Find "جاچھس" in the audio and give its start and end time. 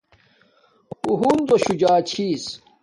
1.81-2.43